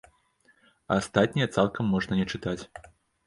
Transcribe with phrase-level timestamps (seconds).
[0.93, 2.61] А астатняе цалкам можна не чытаць.